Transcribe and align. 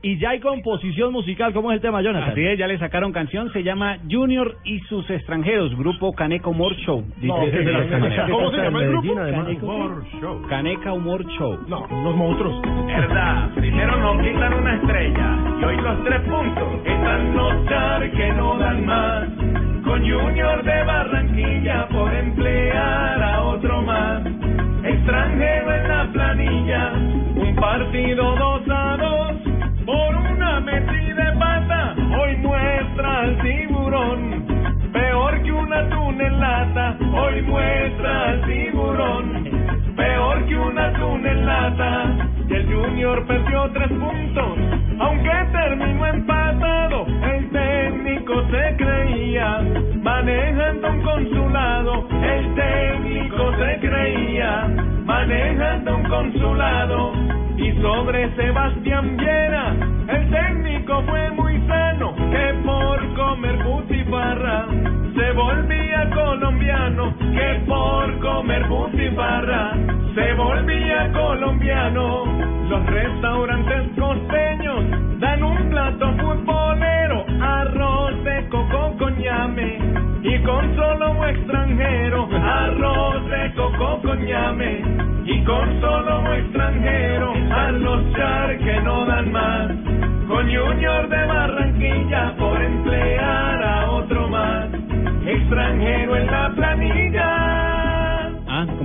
Y 0.00 0.16
ya 0.18 0.30
hay 0.30 0.38
composición 0.38 1.12
musical, 1.12 1.52
¿cómo 1.52 1.72
es 1.72 1.76
el 1.76 1.80
tema, 1.80 2.00
Jonathan? 2.02 2.30
Así 2.30 2.46
es, 2.46 2.56
ya 2.56 2.68
le 2.68 2.78
sacaron 2.78 3.10
canción, 3.10 3.52
se 3.52 3.64
llama 3.64 3.98
Junior 4.08 4.56
y 4.64 4.78
sus 4.82 5.10
extranjeros, 5.10 5.76
grupo 5.76 6.12
Caneca 6.12 6.48
Humor 6.48 6.76
Show. 6.76 7.04
Es 7.20 7.52
de 7.52 7.72
la 7.72 7.88
Caneca. 7.88 8.28
¿Cómo 8.30 8.50
se 8.52 8.58
llama 8.58 8.84
el 8.84 8.90
grupo? 8.90 9.14
Caneca 9.16 9.64
Humor 9.64 10.04
Show. 10.20 10.42
Caneca 10.48 10.92
Humor 10.92 11.26
Show. 11.32 11.58
No, 11.66 11.80
los 12.04 12.14
monstruos. 12.14 12.62
Verdad, 12.86 13.50
primero 13.56 13.96
nos 13.96 14.24
quitan 14.24 14.54
una 14.54 14.76
estrella 14.76 15.36
y 15.60 15.64
hoy 15.64 15.76
los 15.78 16.04
tres 16.04 16.20
puntos 16.20 16.68
están 16.84 17.34
notar 17.34 18.10
que 18.12 18.32
no 18.34 18.56
dan 18.56 18.86
más. 18.86 19.28
Con 19.84 20.00
Junior 20.08 20.62
de 20.62 20.82
Barranquilla 20.84 21.88
por 21.88 22.14
emplear 22.14 23.20
a 23.20 23.42
otro 23.42 23.82
más. 23.82 24.22
Extranjero 24.84 25.74
en 25.74 25.88
la 25.88 26.08
planilla, 26.12 26.92
un 27.34 27.56
partido 27.56 28.36
dos 28.36 28.62
a 28.70 28.87
atún 35.78 36.20
en 36.20 36.40
hoy 37.14 37.42
muestra 37.42 38.40
tiburón. 38.46 39.44
Peor 39.96 40.46
que 40.46 40.58
un 40.58 40.78
atún 40.78 41.26
en. 41.26 42.16
Y 42.48 42.54
el 42.54 42.66
Junior 42.72 43.26
perdió 43.26 43.70
tres 43.72 43.88
puntos, 43.88 44.58
aunque 44.98 45.30
terminó 45.52 46.06
empatado. 46.06 47.06
El 47.06 47.50
técnico 47.50 48.42
se 48.50 48.76
creía 48.76 49.60
manejando 50.02 50.88
un 50.88 51.02
consulado. 51.02 52.08
El 52.22 52.54
técnico 52.54 53.52
se 53.58 53.78
creía 53.80 54.68
manejando 55.04 55.96
un 55.96 56.02
consulado. 56.04 57.12
Y 57.56 57.72
sobre 57.82 58.34
Sebastián 58.36 59.16
Viera, 59.16 59.74
el 60.08 60.30
técnico 60.30 60.47
volvía 65.38 66.10
colombiano, 66.10 67.14
que 67.16 67.62
por 67.66 68.18
comer 68.18 68.66
butifarra 68.66 69.72
se 70.14 70.34
volvía 70.34 71.12
colombiano. 71.12 72.24
Los 72.68 72.84
restaurantes 72.86 73.82
costeños 73.96 74.84
dan 75.20 75.42
un 75.44 75.70
plato 75.70 76.12
futbolero, 76.18 77.24
arroz 77.40 78.24
de 78.24 78.48
coco 78.48 78.96
con 78.98 79.16
ñame 79.16 79.78
y 80.22 80.42
con 80.42 80.76
solo 80.76 81.24
extranjero, 81.28 82.28
arroz 82.34 83.30
de 83.30 83.54
coco 83.54 84.02
con 84.02 84.24
ñame 84.24 84.82
y 85.24 85.44
con 85.44 85.80
solo 85.80 86.34
extranjero, 86.34 87.32
a 87.54 87.70
los 87.70 88.12
char 88.14 88.58
que 88.58 88.80
no 88.80 89.06
dan 89.06 89.30
más, 89.30 89.68
con 90.26 90.44
Junior 90.52 91.08
de 91.08 91.26
Barranquilla 91.26 92.34
por 92.36 92.60
emplear 92.60 93.47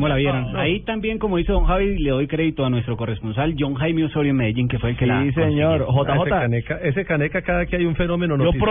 ¿cómo 0.04 0.10
la 0.10 0.16
vieron? 0.16 0.56
Ahí 0.58 0.82
también, 0.82 1.18
como 1.18 1.38
dice 1.38 1.52
don 1.52 1.66
Javi, 1.66 1.98
le 1.98 2.10
doy 2.10 2.28
crédito 2.28 2.66
a 2.66 2.70
nuestro 2.70 2.98
corresponsal 2.98 3.56
John 3.58 3.76
Jaime 3.76 4.06
Osorio 4.06 4.32
en 4.32 4.38
Medellín, 4.38 4.68
que 4.68 4.80
fue 4.80 4.92
el 4.92 4.98
que 4.98 5.06
la 5.06 5.24
Sí, 5.24 5.32
señor. 5.32 5.86
JJ. 5.88 6.14
Ese 6.14 6.30
caneca, 6.30 6.78
ese 6.84 7.06
caneca 7.06 7.42
cada 7.42 7.66
que 7.66 7.78
hay 7.78 7.86
un 7.86 7.96
fenómeno 7.96 8.36
noticioso. 8.36 8.66